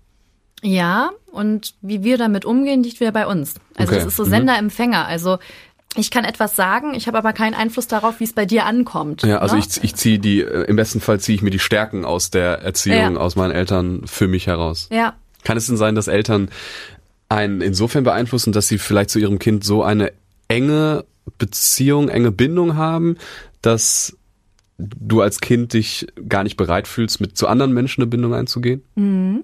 [0.63, 3.55] Ja, und wie wir damit umgehen, liegt wieder bei uns.
[3.75, 4.29] Also es ist so mhm.
[4.29, 5.05] Sender-Empfänger.
[5.05, 5.37] Also
[5.95, 9.23] ich kann etwas sagen, ich habe aber keinen Einfluss darauf, wie es bei dir ankommt.
[9.23, 9.63] Ja, also ne?
[9.67, 12.59] ich, ich ziehe die, äh, im besten Fall ziehe ich mir die Stärken aus der
[12.61, 13.19] Erziehung, ja.
[13.19, 14.89] aus meinen Eltern für mich heraus.
[14.91, 15.15] Ja.
[15.43, 16.49] Kann es denn sein, dass Eltern
[17.29, 20.11] einen insofern beeinflussen, dass sie vielleicht zu ihrem Kind so eine
[20.47, 21.05] enge
[21.37, 23.17] Beziehung, enge Bindung haben,
[23.61, 24.16] dass
[24.77, 28.83] du als Kind dich gar nicht bereit fühlst, mit zu anderen Menschen eine Bindung einzugehen?
[28.95, 29.43] Mhm.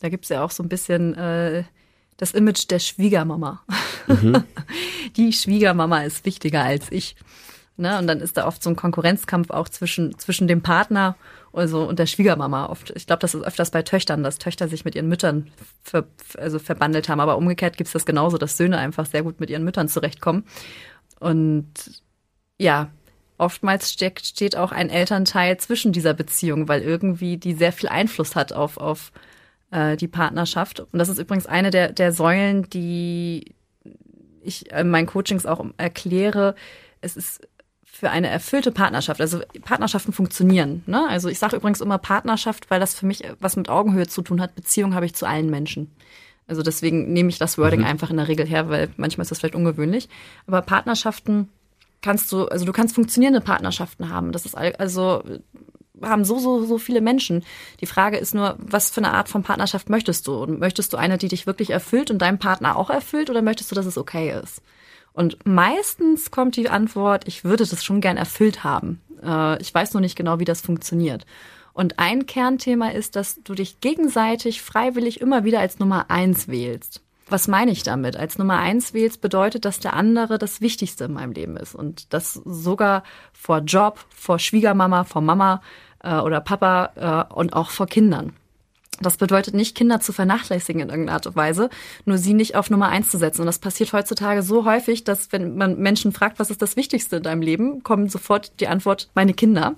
[0.00, 1.64] Da gibt's ja auch so ein bisschen äh,
[2.16, 3.62] das Image der Schwiegermama.
[4.06, 4.44] Mhm.
[5.16, 7.16] Die Schwiegermama ist wichtiger als ich.
[7.76, 7.98] Ne?
[7.98, 11.16] Und dann ist da oft so ein Konkurrenzkampf auch zwischen, zwischen dem Partner
[11.52, 12.66] also, und der Schwiegermama.
[12.66, 15.50] Oft, ich glaube, das ist öfters bei Töchtern, dass Töchter sich mit ihren Müttern
[15.82, 17.20] ver, also verbandelt haben.
[17.20, 20.44] Aber umgekehrt gibt's das genauso, dass Söhne einfach sehr gut mit ihren Müttern zurechtkommen.
[21.20, 21.68] Und
[22.58, 22.90] ja,
[23.38, 28.36] oftmals steckt, steht auch ein Elternteil zwischen dieser Beziehung, weil irgendwie die sehr viel Einfluss
[28.36, 29.12] hat auf, auf
[29.70, 30.80] äh, die Partnerschaft.
[30.80, 33.54] Und das ist übrigens eine der, der Säulen, die
[34.42, 36.54] ich in meinen Coachings auch erkläre.
[37.00, 37.46] Es ist
[37.84, 40.82] für eine erfüllte Partnerschaft, also Partnerschaften funktionieren.
[40.86, 41.06] Ne?
[41.08, 44.40] Also ich sage übrigens immer Partnerschaft, weil das für mich was mit Augenhöhe zu tun
[44.40, 44.54] hat.
[44.54, 45.90] Beziehung habe ich zu allen Menschen.
[46.46, 47.86] Also deswegen nehme ich das Wording mhm.
[47.86, 50.08] einfach in der Regel her, weil manchmal ist das vielleicht ungewöhnlich.
[50.46, 51.48] Aber Partnerschaften
[52.04, 54.30] kannst du, also du kannst funktionierende Partnerschaften haben.
[54.30, 55.22] Das ist also
[56.02, 57.44] haben so, so, so viele Menschen.
[57.80, 60.34] Die Frage ist nur, was für eine Art von Partnerschaft möchtest du?
[60.34, 63.70] Und möchtest du eine, die dich wirklich erfüllt und deinem Partner auch erfüllt oder möchtest
[63.70, 64.60] du, dass es okay ist?
[65.12, 69.00] Und meistens kommt die Antwort, ich würde das schon gern erfüllt haben.
[69.22, 71.24] Äh, ich weiß nur nicht genau, wie das funktioniert.
[71.72, 77.02] Und ein Kernthema ist, dass du dich gegenseitig freiwillig immer wieder als Nummer eins wählst.
[77.28, 78.16] Was meine ich damit?
[78.16, 82.12] Als Nummer eins wählst bedeutet, dass der andere das Wichtigste in meinem Leben ist und
[82.12, 85.62] das sogar vor Job, vor Schwiegermama, vor Mama
[86.02, 88.34] äh, oder Papa äh, und auch vor Kindern.
[89.00, 91.68] Das bedeutet nicht, Kinder zu vernachlässigen in irgendeiner Art und Weise,
[92.04, 93.40] nur sie nicht auf Nummer eins zu setzen.
[93.42, 97.16] Und das passiert heutzutage so häufig, dass wenn man Menschen fragt, was ist das Wichtigste
[97.16, 99.74] in deinem Leben, kommt sofort die Antwort, meine Kinder.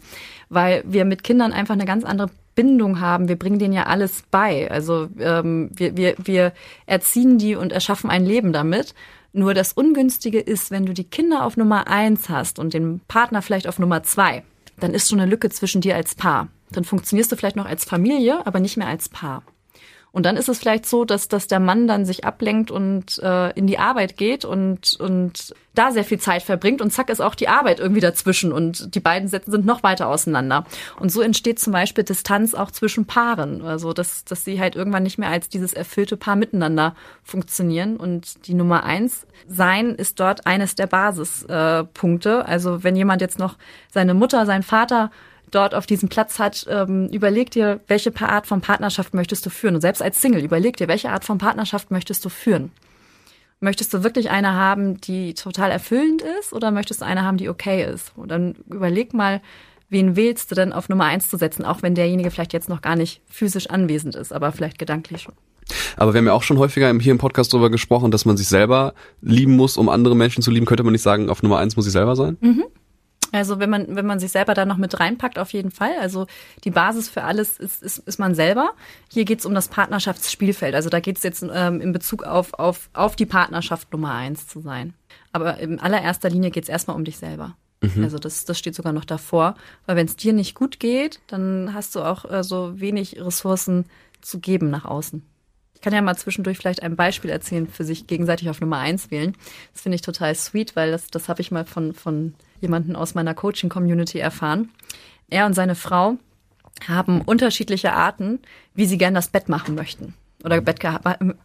[0.48, 3.29] Weil wir mit Kindern einfach eine ganz andere Bindung haben.
[3.29, 4.70] Wir bringen denen ja alles bei.
[4.70, 6.52] Also ähm, wir, wir, wir
[6.87, 8.94] erziehen die und erschaffen ein Leben damit.
[9.33, 13.42] Nur das Ungünstige ist, wenn du die Kinder auf Nummer eins hast und den Partner
[13.42, 14.42] vielleicht auf Nummer zwei,
[14.81, 16.48] dann ist schon eine Lücke zwischen dir als Paar.
[16.70, 19.42] Dann funktionierst du vielleicht noch als Familie, aber nicht mehr als Paar.
[20.16, 23.50] Und dann ist es vielleicht so, dass, dass der Mann dann sich ablenkt und äh,
[23.50, 27.35] in die Arbeit geht und, und da sehr viel Zeit verbringt und zack ist auch
[27.35, 30.64] die Arbeit irgendwie dazwischen und die beiden Sätze sind noch weiter auseinander.
[30.98, 33.61] Und so entsteht zum Beispiel Distanz auch zwischen Paaren.
[33.61, 37.98] Also dass, dass sie halt irgendwann nicht mehr als dieses erfüllte Paar miteinander funktionieren.
[37.98, 42.38] Und die Nummer eins sein ist dort eines der Basispunkte.
[42.38, 43.57] Äh, also wenn jemand jetzt noch
[43.92, 45.11] seine Mutter, sein Vater
[45.50, 49.74] dort auf diesem Platz hat, ähm, überleg dir, welche Art von Partnerschaft möchtest du führen.
[49.74, 52.72] Und selbst als Single, überleg dir, welche Art von Partnerschaft möchtest du führen.
[53.61, 57.48] Möchtest du wirklich eine haben, die total erfüllend ist oder möchtest du eine haben, die
[57.48, 58.12] okay ist?
[58.16, 59.40] Und dann überleg mal,
[59.88, 62.82] wen wählst du denn auf Nummer eins zu setzen, auch wenn derjenige vielleicht jetzt noch
[62.82, 65.35] gar nicht physisch anwesend ist, aber vielleicht gedanklich schon.
[65.96, 68.46] Aber wir haben ja auch schon häufiger hier im Podcast darüber gesprochen, dass man sich
[68.48, 70.66] selber lieben muss, um andere Menschen zu lieben.
[70.66, 72.37] Könnte man nicht sagen, auf Nummer eins muss ich selber sein?
[72.40, 72.64] Mhm.
[73.37, 75.92] Also wenn man, wenn man sich selber da noch mit reinpackt, auf jeden Fall.
[76.01, 76.27] Also
[76.64, 78.70] die Basis für alles ist, ist, ist man selber.
[79.12, 80.75] Hier geht es um das Partnerschaftsspielfeld.
[80.75, 84.46] Also da geht es jetzt ähm, in Bezug auf, auf, auf die Partnerschaft Nummer eins
[84.46, 84.94] zu sein.
[85.33, 87.57] Aber in allererster Linie geht es erstmal um dich selber.
[87.83, 88.05] Mhm.
[88.05, 89.55] Also das, das steht sogar noch davor.
[89.87, 93.87] Weil wenn es dir nicht gut geht, dann hast du auch äh, so wenig Ressourcen
[94.20, 95.22] zu geben nach außen.
[95.75, 99.11] Ich kann ja mal zwischendurch vielleicht ein Beispiel erzählen, für sich gegenseitig auf Nummer eins
[99.11, 99.37] wählen.
[99.72, 103.14] Das finde ich total sweet, weil das, das habe ich mal von, von jemanden aus
[103.14, 104.71] meiner Coaching-Community erfahren.
[105.29, 106.16] Er und seine Frau
[106.87, 108.40] haben unterschiedliche Arten,
[108.75, 110.14] wie sie gern das Bett machen möchten
[110.45, 110.90] oder Bett, ge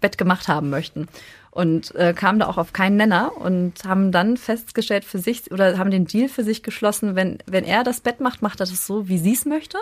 [0.01, 1.07] Bett gemacht haben möchten
[1.51, 5.77] und äh, kamen da auch auf keinen Nenner und haben dann festgestellt für sich oder
[5.77, 8.87] haben den Deal für sich geschlossen, wenn, wenn er das Bett macht, macht er das
[8.87, 9.77] so, wie sie es möchte.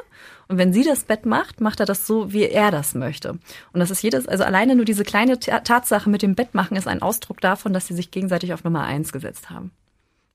[0.48, 3.38] Und wenn sie das Bett macht, macht er das so, wie er das möchte.
[3.72, 6.88] Und das ist jedes, also alleine nur diese kleine Tatsache mit dem Bett machen ist
[6.88, 9.72] ein Ausdruck davon, dass sie sich gegenseitig auf Nummer eins gesetzt haben.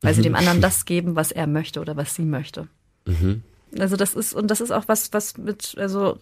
[0.05, 0.17] Weil mhm.
[0.17, 2.69] sie dem anderen das geben, was er möchte oder was sie möchte.
[3.07, 3.43] Mhm.
[3.79, 6.19] Also das ist, und das ist auch was, was mit, also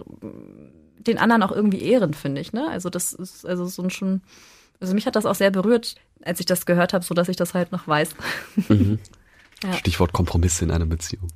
[0.99, 2.53] den anderen auch irgendwie ehren, finde ich.
[2.53, 2.69] Ne?
[2.71, 4.23] Also das ist also so ein schon
[4.83, 7.37] also mich hat das auch sehr berührt, als ich das gehört habe, so dass ich
[7.37, 8.15] das halt noch weiß.
[8.69, 8.99] Mhm.
[9.65, 9.75] Ja.
[9.75, 11.29] Stichwort Kompromisse in einer Beziehung.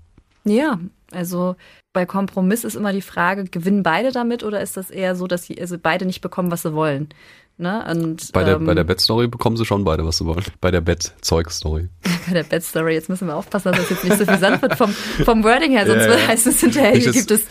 [0.42, 0.80] Ja,
[1.12, 1.54] also
[1.92, 5.44] bei Kompromiss ist immer die Frage, gewinnen beide damit oder ist das eher so, dass
[5.44, 7.08] sie also beide nicht bekommen, was sie wollen?
[7.58, 7.82] Ne?
[7.90, 10.44] Und, bei der, ähm, bei der Bed-Story bekommen sie schon beide, was sie wollen.
[10.60, 11.88] Bei der Bed-Zeug-Story.
[12.26, 14.76] bei der Bed-Story, jetzt müssen wir aufpassen, dass das jetzt nicht so viel Sand wird
[14.76, 16.28] vom, vom Wording her, sonst yeah.
[16.28, 17.46] heißt es hinterher, nicht, gibt es...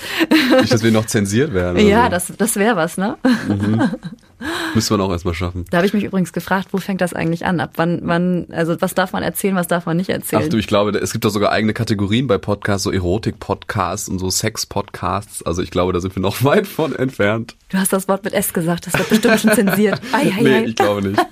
[0.61, 1.79] nicht, dass wir noch zensiert werden.
[1.85, 2.09] Ja, so.
[2.09, 3.17] das, das wäre was, ne?
[3.47, 3.89] Mhm.
[4.73, 5.65] Müssen wir auch erstmal schaffen.
[5.69, 7.59] Da habe ich mich übrigens gefragt, wo fängt das eigentlich an?
[7.59, 10.43] Ab wann, wann, also was darf man erzählen, was darf man nicht erzählen?
[10.45, 14.19] Ach du, ich glaube, es gibt da sogar eigene Kategorien bei Podcasts, so Erotik-Podcasts und
[14.19, 15.43] so Sex-Podcasts.
[15.43, 17.55] Also ich glaube, da sind wir noch weit von entfernt.
[17.69, 19.99] Du hast das Wort mit S gesagt, das wird bestimmt schon zensiert.
[20.11, 21.25] Ai, ai, nee, ich glaube nicht.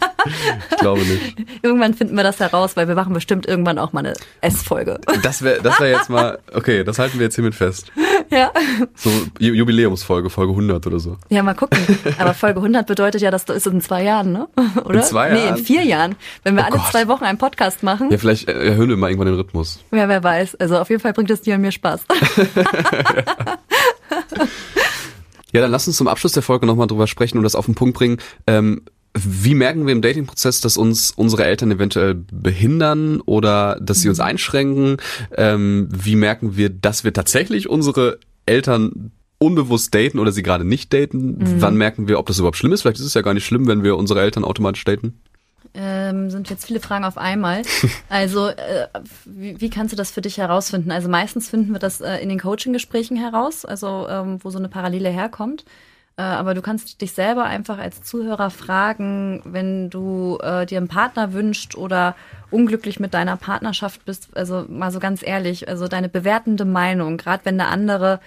[0.71, 1.36] Ich glaube nicht.
[1.62, 4.99] Irgendwann finden wir das heraus, weil wir machen bestimmt irgendwann auch mal eine S-Folge.
[5.21, 7.91] Das wäre das wär jetzt mal, okay, das halten wir jetzt hiermit fest.
[8.34, 8.52] Ja.
[8.96, 11.17] So Jubiläumsfolge, Folge 100 oder so.
[11.30, 11.78] Ja, mal gucken.
[12.17, 14.48] Aber Folge 100 bedeutet ja, das ist in zwei Jahren, ne?
[14.86, 15.00] Oder?
[15.00, 15.54] In zwei Jahren?
[15.54, 16.15] Nee, in vier Jahren.
[16.43, 16.91] Wenn wir oh alle Gott.
[16.91, 18.10] zwei Wochen einen Podcast machen.
[18.12, 19.80] Ja, vielleicht erhöhen wir mal irgendwann den Rhythmus.
[19.91, 20.56] Ja, wer weiß.
[20.56, 22.06] Also auf jeden Fall bringt es dir und mir Spaß.
[22.56, 22.63] ja.
[25.54, 27.76] ja, dann lass uns zum Abschluss der Folge nochmal drüber sprechen und das auf den
[27.76, 28.17] Punkt bringen.
[28.48, 28.82] Ähm,
[29.15, 34.17] wie merken wir im Dating-Prozess, dass uns unsere Eltern eventuell behindern oder dass sie uns
[34.17, 34.23] mhm.
[34.23, 34.97] einschränken?
[35.36, 40.93] Ähm, wie merken wir, dass wir tatsächlich unsere Eltern unbewusst daten oder sie gerade nicht
[40.93, 41.38] daten?
[41.38, 41.62] Mhm.
[41.62, 42.82] Wann merken wir, ob das überhaupt schlimm ist?
[42.82, 45.19] Vielleicht ist es ja gar nicht schlimm, wenn wir unsere Eltern automatisch daten.
[45.76, 47.63] Ähm, sind jetzt viele Fragen auf einmal.
[48.10, 48.88] Also, äh,
[49.26, 50.91] wie, wie, kannst du das für dich herausfinden?
[50.91, 54.69] Also meistens finden wir das äh, in den Coaching-Gesprächen heraus, also ähm, wo so eine
[54.69, 55.65] Parallele herkommt.
[56.15, 60.88] Äh, aber du kannst dich selber einfach als Zuhörer fragen, wenn du äh, dir einen
[60.88, 62.15] Partner wünscht oder
[62.52, 67.45] unglücklich mit deiner Partnerschaft bist, also mal so ganz ehrlich, also deine bewertende Meinung, gerade
[67.45, 68.19] wenn der andere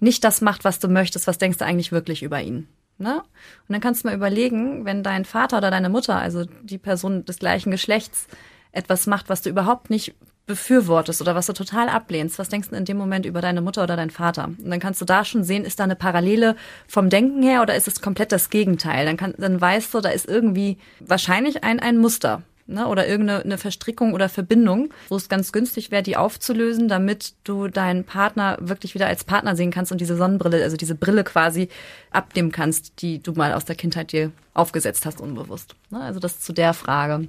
[0.00, 2.68] nicht das macht, was du möchtest, was denkst du eigentlich wirklich über ihn?
[2.98, 3.16] Ne?
[3.16, 7.24] Und dann kannst du mal überlegen, wenn dein Vater oder deine Mutter, also die Person
[7.24, 8.26] des gleichen Geschlechts,
[8.72, 10.14] etwas macht, was du überhaupt nicht
[10.46, 13.84] befürwortest oder was du total ablehnst, was denkst du in dem Moment über deine Mutter
[13.84, 14.46] oder deinen Vater?
[14.46, 16.56] Und dann kannst du da schon sehen, ist da eine Parallele
[16.88, 19.06] vom Denken her oder ist es komplett das Gegenteil?
[19.06, 22.42] Dann, kann, dann weißt du, da ist irgendwie wahrscheinlich ein, ein Muster.
[22.66, 27.34] Ne, oder irgendeine eine Verstrickung oder Verbindung, wo es ganz günstig wäre, die aufzulösen, damit
[27.42, 31.24] du deinen Partner wirklich wieder als Partner sehen kannst und diese Sonnenbrille, also diese Brille
[31.24, 31.68] quasi
[32.12, 35.74] abnehmen kannst, die du mal aus der Kindheit dir aufgesetzt hast, unbewusst.
[35.90, 37.26] Ne, also das zu der Frage.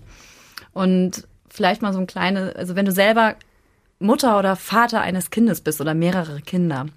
[0.73, 3.35] Und vielleicht mal so ein kleine, also wenn du selber
[3.99, 6.87] Mutter oder Vater eines Kindes bist oder mehrere Kinder,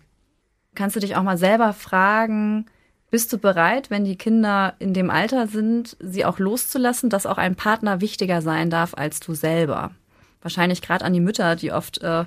[0.74, 2.66] kannst du dich auch mal selber fragen,
[3.10, 7.38] bist du bereit, wenn die Kinder in dem Alter sind, sie auch loszulassen, dass auch
[7.38, 9.92] ein Partner wichtiger sein darf als du selber?
[10.42, 12.24] Wahrscheinlich gerade an die Mütter, die oft äh,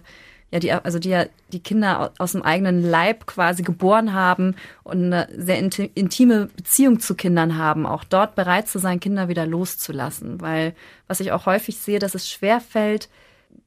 [0.52, 5.14] ja, die, also die ja die Kinder aus dem eigenen Leib quasi geboren haben und
[5.14, 10.40] eine sehr intime Beziehung zu Kindern haben, auch dort bereit zu sein, Kinder wieder loszulassen.
[10.40, 10.74] Weil
[11.08, 13.10] was ich auch häufig sehe, dass es schwer fällt,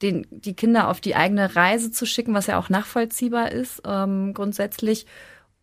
[0.03, 4.33] den, die Kinder auf die eigene Reise zu schicken, was ja auch nachvollziehbar ist, ähm,
[4.33, 5.07] grundsätzlich.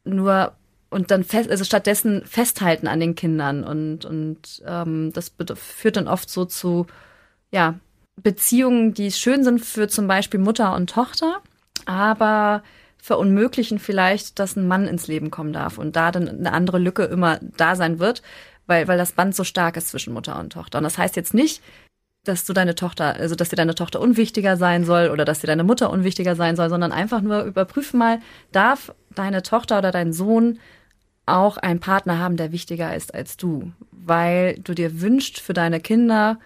[0.03, 0.53] Nur
[0.89, 6.07] und dann fest, also stattdessen festhalten an den Kindern und und ähm, das führt dann
[6.07, 6.85] oft so zu
[7.51, 7.75] ja
[8.21, 11.41] Beziehungen, die schön sind für zum Beispiel Mutter und Tochter,
[11.85, 12.63] aber
[12.97, 17.03] verunmöglichen vielleicht, dass ein Mann ins Leben kommen darf und da dann eine andere Lücke
[17.03, 18.21] immer da sein wird,
[18.65, 20.79] weil, weil das Band so stark ist zwischen Mutter und Tochter.
[20.79, 21.61] Und das heißt jetzt nicht,
[22.25, 25.47] dass du deine Tochter, also dass dir deine Tochter unwichtiger sein soll oder dass dir
[25.47, 28.19] deine Mutter unwichtiger sein soll, sondern einfach nur überprüfen mal,
[28.51, 30.59] darf deine Tochter oder dein Sohn
[31.25, 35.79] auch einen Partner haben, der wichtiger ist als du, weil du dir wünschst für deine
[35.79, 36.39] Kinder,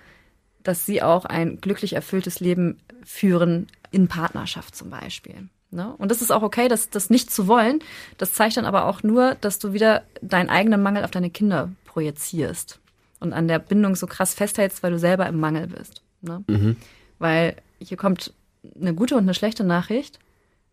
[0.63, 5.50] dass sie auch ein glücklich erfülltes Leben führen in Partnerschaft zum Beispiel.
[5.71, 5.93] Ne?
[5.97, 7.80] Und das ist auch okay, das, das nicht zu wollen.
[8.17, 11.71] Das zeigt dann aber auch nur, dass du wieder deinen eigenen Mangel auf deine Kinder
[11.86, 12.80] projizierst
[13.19, 16.02] und an der Bindung so krass festhältst, weil du selber im Mangel bist.
[16.21, 16.43] Ne?
[16.47, 16.76] Mhm.
[17.19, 18.34] Weil hier kommt
[18.80, 20.19] eine gute und eine schlechte Nachricht.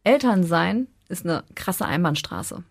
[0.05, 2.65] Eltern sein ist eine krasse Einbahnstraße.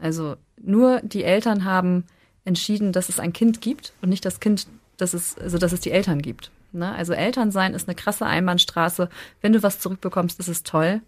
[0.00, 2.04] Also nur die Eltern haben
[2.44, 5.80] entschieden, dass es ein Kind gibt und nicht das Kind dass es, also dass es
[5.80, 6.50] die Eltern gibt.
[6.72, 6.92] Ne?
[6.92, 9.08] Also Elternsein ist eine krasse Einbahnstraße.
[9.40, 11.00] Wenn du was zurückbekommst, ist es toll.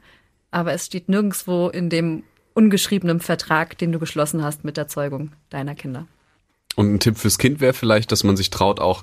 [0.51, 2.23] aber es steht nirgendwo in dem
[2.55, 6.07] ungeschriebenen Vertrag, den du geschlossen hast mit der Zeugung deiner Kinder.
[6.77, 9.03] Und ein Tipp fürs Kind wäre vielleicht, dass man sich traut, auch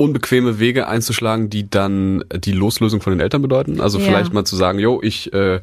[0.00, 3.80] unbequeme Wege einzuschlagen, die dann die Loslösung von den Eltern bedeuten.
[3.80, 4.04] Also ja.
[4.04, 5.60] vielleicht mal zu sagen, jo, ich, äh,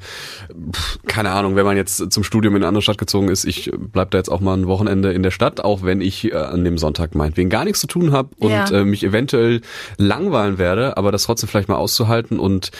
[1.07, 4.11] keine Ahnung, wenn man jetzt zum Studium in eine andere Stadt gezogen ist, ich bleib
[4.11, 6.77] da jetzt auch mal ein Wochenende in der Stadt, auch wenn ich äh, an dem
[6.77, 8.69] Sonntag meinetwegen gar nichts zu tun habe und ja.
[8.71, 9.61] äh, mich eventuell
[9.97, 12.71] langweilen werde, aber das trotzdem vielleicht mal auszuhalten und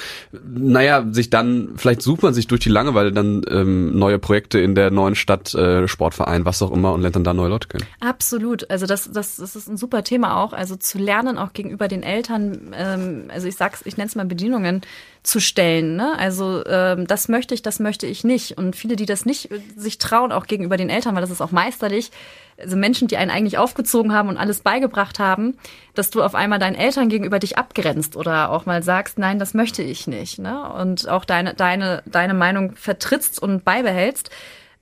[0.43, 4.75] naja, sich dann, vielleicht sucht man sich durch die Langeweile dann ähm, neue Projekte in
[4.75, 7.85] der neuen Stadt, äh, Sportverein, was auch immer und lernt dann da neue Leute kennen.
[8.01, 8.69] Absolut.
[8.69, 10.51] Also das, das, das ist ein super Thema auch.
[10.51, 14.25] Also zu lernen, auch gegenüber den Eltern, ähm, also ich sag's, ich nenne es mal
[14.25, 14.81] Bedienungen
[15.23, 15.95] zu stellen.
[15.95, 16.13] Ne?
[16.17, 18.58] Also ähm, das möchte ich, das möchte ich nicht.
[18.58, 21.51] Und viele, die das nicht sich trauen, auch gegenüber den Eltern, weil das ist auch
[21.51, 22.12] meisterlich,
[22.58, 25.58] also Menschen, die einen eigentlich aufgezogen haben und alles beigebracht haben,
[25.93, 29.53] dass du auf einmal deinen Eltern gegenüber dich abgrenzt oder auch mal sagst, nein, das
[29.53, 30.39] möchte ich nicht.
[30.39, 30.71] Ne?
[30.73, 34.29] Und auch deine, deine, deine Meinung vertrittst und beibehältst.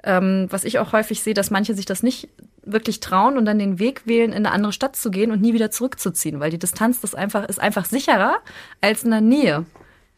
[0.05, 2.27] Ähm, was ich auch häufig sehe, dass manche sich das nicht
[2.65, 5.53] wirklich trauen und dann den Weg wählen, in eine andere Stadt zu gehen und nie
[5.53, 8.37] wieder zurückzuziehen, weil die Distanz das einfach ist einfach sicherer
[8.81, 9.65] als in der Nähe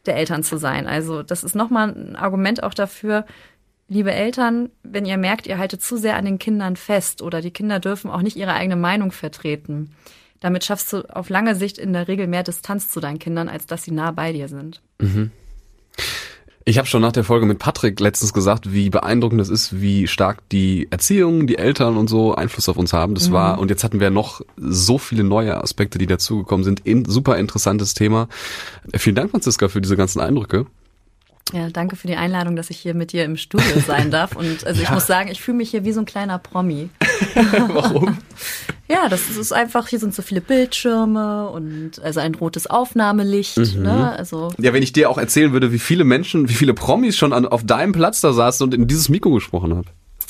[0.06, 0.88] der Eltern zu sein.
[0.88, 3.26] Also das ist nochmal ein Argument auch dafür,
[3.88, 7.52] liebe Eltern, wenn ihr merkt, ihr haltet zu sehr an den Kindern fest oder die
[7.52, 9.92] Kinder dürfen auch nicht ihre eigene Meinung vertreten,
[10.40, 13.66] damit schaffst du auf lange Sicht in der Regel mehr Distanz zu deinen Kindern, als
[13.66, 14.82] dass sie nah bei dir sind.
[15.00, 15.32] Mhm.
[16.68, 20.08] Ich habe schon nach der Folge mit Patrick letztens gesagt, wie beeindruckend es ist, wie
[20.08, 23.14] stark die Erziehung, die Eltern und so Einfluss auf uns haben.
[23.14, 23.34] Das mhm.
[23.34, 26.80] war, und jetzt hatten wir noch so viele neue Aspekte, die dazugekommen sind.
[26.80, 28.30] In, super interessantes Thema.
[28.96, 30.66] Vielen Dank, Franziska, für diese ganzen Eindrücke.
[31.54, 34.36] Ja, danke für die Einladung, dass ich hier mit dir im Studio sein darf.
[34.36, 36.90] Und also ich muss sagen, ich fühle mich hier wie so ein kleiner Promi.
[37.68, 38.18] Warum?
[38.88, 43.58] ja, das ist einfach, hier sind so viele Bildschirme und also ein rotes Aufnahmelicht.
[43.58, 43.84] Mhm.
[43.84, 44.12] Ne?
[44.18, 47.32] Also ja, wenn ich dir auch erzählen würde, wie viele Menschen, wie viele Promis schon
[47.32, 49.88] an, auf deinem Platz da saßen und in dieses Mikro gesprochen haben.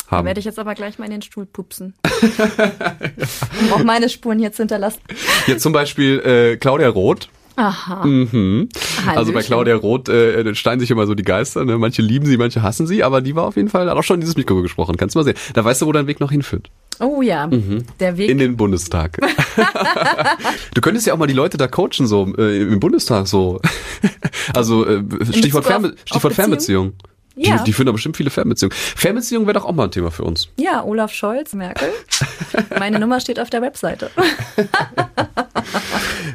[0.09, 1.95] Da werde ich jetzt aber gleich mal in den Stuhl pupsen.
[3.61, 4.99] um auch meine Spuren jetzt hinterlassen.
[5.47, 8.05] Jetzt zum Beispiel äh, Claudia Roth Aha.
[8.05, 8.69] Mhm.
[9.07, 11.63] Also bei Claudia Roth äh, steigen sich immer so die Geister.
[11.65, 11.77] Ne?
[11.77, 14.19] Manche lieben sie, manche hassen sie, aber die war auf jeden Fall, hat auch schon
[14.19, 14.97] dieses Mikro gesprochen.
[14.97, 15.37] Kannst du mal sehen.
[15.53, 16.69] Da weißt du, wo dein Weg noch hinführt.
[16.99, 17.85] Oh ja, mhm.
[17.99, 18.29] der Weg.
[18.29, 19.17] In den Bundestag.
[20.73, 23.61] du könntest ja auch mal die Leute da coachen, so äh, im Bundestag so.
[24.53, 26.93] also äh, Stichwort, Fernbe Stichwort Fernbeziehung.
[27.37, 27.57] Ja.
[27.57, 28.75] Die, die führen da bestimmt viele Fernbeziehungen.
[28.95, 30.47] Fernbeziehungen wäre doch auch mal ein Thema für uns.
[30.55, 31.89] Ja, Olaf Scholz, Merkel.
[32.79, 34.09] Meine Nummer steht auf der Webseite.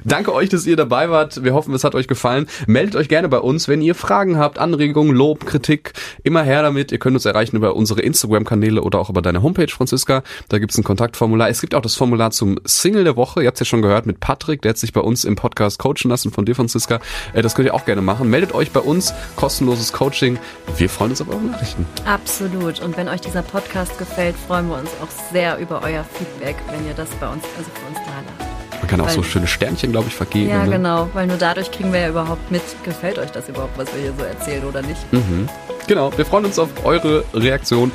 [0.04, 1.44] Danke euch, dass ihr dabei wart.
[1.44, 2.46] Wir hoffen, es hat euch gefallen.
[2.66, 5.92] Meldet euch gerne bei uns, wenn ihr Fragen habt, Anregungen, Lob, Kritik.
[6.22, 6.92] Immer her damit.
[6.92, 10.22] Ihr könnt uns erreichen über unsere Instagram-Kanäle oder auch über deine Homepage, Franziska.
[10.48, 11.48] Da gibt's ein Kontaktformular.
[11.48, 13.42] Es gibt auch das Formular zum Single der Woche.
[13.42, 14.62] Ihr habt's ja schon gehört mit Patrick.
[14.62, 17.00] Der hat sich bei uns im Podcast coachen lassen von dir, Franziska.
[17.34, 18.30] Äh, das könnt ihr auch gerne machen.
[18.30, 19.14] Meldet euch bei uns.
[19.36, 20.38] Kostenloses Coaching.
[20.76, 21.86] Wir freuen uns auf eure Nachrichten.
[22.04, 22.80] Absolut.
[22.80, 26.86] Und wenn euch dieser Podcast gefällt, freuen wir uns auch sehr über euer Feedback, wenn
[26.86, 28.49] ihr das bei uns, also für uns da lasst.
[28.90, 30.50] Kann auch weil, so schöne Sternchen, glaube ich, vergeben.
[30.50, 30.72] Ja, ne?
[30.72, 34.02] genau, weil nur dadurch kriegen wir ja überhaupt mit, gefällt euch das überhaupt, was wir
[34.02, 35.00] hier so erzählen oder nicht.
[35.12, 35.48] Mhm.
[35.86, 37.92] Genau, wir freuen uns auf eure Reaktion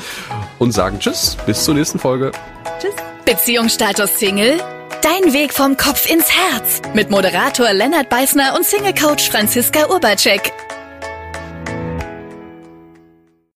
[0.58, 2.32] und sagen Tschüss, bis zur nächsten Folge.
[2.80, 2.94] Tschüss.
[3.26, 4.58] Beziehungsstatus Single?
[5.02, 10.54] Dein Weg vom Kopf ins Herz mit Moderator Lennart Beißner und Single-Coach Franziska Urbacek.